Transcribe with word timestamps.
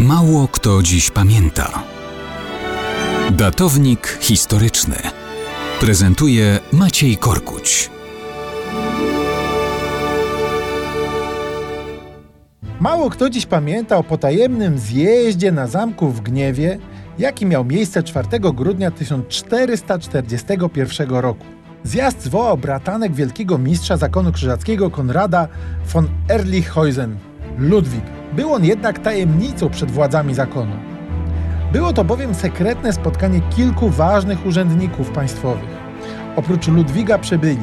Mało 0.00 0.48
kto 0.48 0.82
dziś 0.82 1.10
pamięta. 1.10 1.82
Datownik 3.30 4.18
historyczny 4.20 4.96
prezentuje 5.80 6.58
Maciej 6.72 7.16
Korkuć. 7.16 7.90
Mało 12.80 13.10
kto 13.10 13.30
dziś 13.30 13.46
pamięta 13.46 13.96
o 13.96 14.02
potajemnym 14.02 14.78
zjeździe 14.78 15.52
na 15.52 15.66
zamku 15.66 16.08
w 16.08 16.20
Gniewie, 16.20 16.78
jaki 17.18 17.46
miał 17.46 17.64
miejsce 17.64 18.02
4 18.02 18.28
grudnia 18.40 18.90
1441 18.90 21.10
roku. 21.10 21.44
Zjazd 21.84 22.22
zwołał 22.22 22.58
bratanek 22.58 23.14
wielkiego 23.14 23.58
mistrza 23.58 23.96
zakonu 23.96 24.32
krzyżackiego 24.32 24.90
Konrada 24.90 25.48
von 25.92 26.08
Erlichhäusen, 26.28 27.14
Ludwik. 27.58 28.19
Był 28.32 28.54
on 28.54 28.64
jednak 28.64 28.98
tajemnicą 28.98 29.70
przed 29.70 29.90
władzami 29.90 30.34
zakonu. 30.34 30.76
Było 31.72 31.92
to 31.92 32.04
bowiem 32.04 32.34
sekretne 32.34 32.92
spotkanie 32.92 33.40
kilku 33.40 33.88
ważnych 33.88 34.46
urzędników 34.46 35.10
państwowych. 35.10 35.80
Oprócz 36.36 36.68
Ludwiga 36.68 37.18
przybyli 37.18 37.62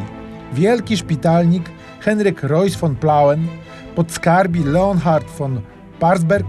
wielki 0.54 0.98
szpitalnik 0.98 1.70
Henryk 2.00 2.44
Reuss 2.44 2.76
von 2.76 2.96
Plauen, 2.96 3.48
podskarbi 3.96 4.64
Leonhard 4.64 5.28
von 5.38 5.62
Parsberg, 6.00 6.48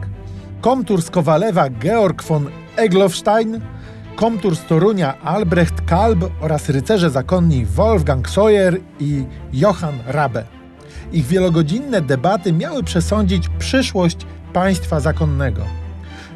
komtur 0.61 1.03
z 1.03 1.11
Kowalewa 1.11 1.69
Georg 1.71 2.23
von 2.23 2.47
Eglowstein, 2.77 3.61
komtur 4.17 4.57
z 4.57 4.65
Torunia 4.65 5.15
Albrecht 5.23 5.81
Kalb 5.87 6.31
oraz 6.41 6.69
rycerze 6.69 7.11
zakonni 7.11 7.67
Wolfgang 7.67 8.29
Sawyer 8.29 8.77
i 9.01 9.25
Johann 9.53 9.95
Rabe. 10.07 10.58
Ich 11.13 11.27
wielogodzinne 11.27 12.01
debaty 12.01 12.53
miały 12.53 12.83
przesądzić 12.83 13.49
przyszłość 13.59 14.17
państwa 14.53 15.01
zakonnego. 15.01 15.63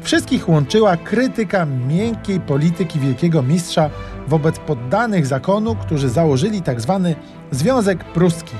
Wszystkich 0.01 0.49
łączyła 0.49 0.97
krytyka 0.97 1.65
miękkiej 1.65 2.39
polityki 2.39 2.99
wielkiego 2.99 3.43
mistrza 3.43 3.89
wobec 4.27 4.59
poddanych 4.59 5.25
zakonu, 5.25 5.75
którzy 5.75 6.09
założyli 6.09 6.61
tzw. 6.61 6.99
Tak 7.03 7.23
Związek 7.51 8.03
Pruski. 8.03 8.55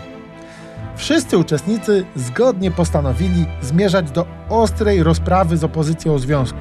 Wszyscy 0.96 1.38
uczestnicy 1.38 2.06
zgodnie 2.16 2.72
postanowili 2.72 3.46
zmierzać 3.62 4.12
do 4.12 4.26
ostrej 4.50 5.04
rozprawy 5.04 5.58
z 5.58 5.64
opozycją 5.64 6.20
związku. 6.20 6.60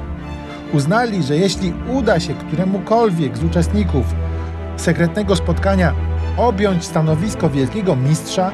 Uznali, 0.72 1.22
że 1.22 1.36
jeśli 1.36 1.72
uda 1.88 2.20
się 2.20 2.34
któremukolwiek 2.34 3.38
z 3.38 3.44
uczestników 3.44 4.06
sekretnego 4.76 5.36
spotkania 5.36 5.94
objąć 6.36 6.84
stanowisko 6.84 7.50
wielkiego 7.50 7.96
mistrza 7.96 8.52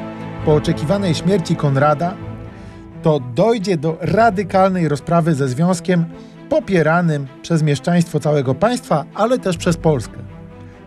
po 0.48 0.54
oczekiwanej 0.54 1.14
śmierci 1.14 1.56
Konrada, 1.56 2.14
to 3.02 3.20
dojdzie 3.34 3.76
do 3.76 3.96
radykalnej 4.00 4.88
rozprawy 4.88 5.34
ze 5.34 5.48
związkiem 5.48 6.04
popieranym 6.48 7.26
przez 7.42 7.62
mieszczaństwo 7.62 8.20
całego 8.20 8.54
państwa, 8.54 9.04
ale 9.14 9.38
też 9.38 9.56
przez 9.56 9.76
Polskę. 9.76 10.18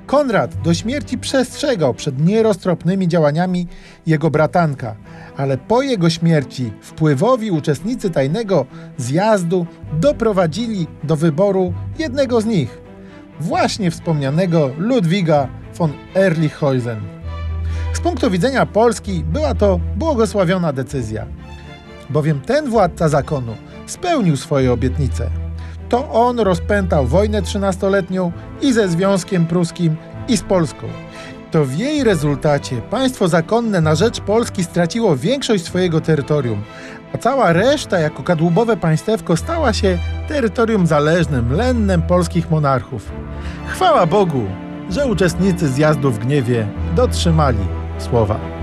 Konrad 0.05 0.61
do 0.61 0.73
śmierci 0.73 1.17
przestrzegał 1.17 1.93
przed 1.93 2.25
nieroztropnymi 2.25 3.07
działaniami 3.07 3.67
jego 4.05 4.29
bratanka, 4.29 4.95
ale 5.37 5.57
po 5.57 5.81
jego 5.81 6.09
śmierci 6.09 6.73
wpływowi 6.81 7.51
uczestnicy 7.51 8.09
tajnego 8.09 8.65
zjazdu 8.97 9.65
doprowadzili 9.93 10.87
do 11.03 11.15
wyboru 11.15 11.73
jednego 11.99 12.41
z 12.41 12.45
nich, 12.45 12.81
właśnie 13.39 13.91
wspomnianego 13.91 14.69
Ludwiga 14.77 15.47
von 15.77 15.93
Erlichhäusen. 16.15 17.20
Z 18.01 18.03
punktu 18.03 18.31
widzenia 18.31 18.65
Polski 18.65 19.23
była 19.23 19.55
to 19.55 19.79
błogosławiona 19.95 20.73
decyzja, 20.73 21.25
bowiem 22.09 22.41
ten 22.41 22.69
władca 22.69 23.09
zakonu 23.09 23.55
spełnił 23.85 24.37
swoje 24.37 24.73
obietnice 24.73 25.29
to 25.91 26.09
on 26.11 26.39
rozpętał 26.39 27.05
wojnę 27.05 27.41
trzynastoletnią 27.41 28.31
i 28.61 28.73
ze 28.73 28.89
Związkiem 28.89 29.45
Pruskim, 29.45 29.95
i 30.27 30.37
z 30.37 30.41
Polską. 30.41 30.87
To 31.51 31.65
w 31.65 31.77
jej 31.77 32.03
rezultacie 32.03 32.81
państwo 32.81 33.27
zakonne 33.27 33.81
na 33.81 33.95
rzecz 33.95 34.19
Polski 34.19 34.63
straciło 34.63 35.15
większość 35.15 35.63
swojego 35.63 36.01
terytorium, 36.01 36.63
a 37.13 37.17
cała 37.17 37.53
reszta 37.53 37.99
jako 37.99 38.23
kadłubowe 38.23 38.77
państewko 38.77 39.37
stała 39.37 39.73
się 39.73 39.97
terytorium 40.27 40.87
zależnym, 40.87 41.53
lennem 41.53 42.01
polskich 42.01 42.51
monarchów. 42.51 43.11
Chwała 43.67 44.05
Bogu, 44.05 44.43
że 44.89 45.07
uczestnicy 45.07 45.69
zjazdu 45.69 46.11
w 46.11 46.19
gniewie 46.19 46.67
dotrzymali 46.95 47.80
słowa. 48.01 48.60